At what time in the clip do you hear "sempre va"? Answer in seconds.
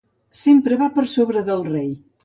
0.37-0.89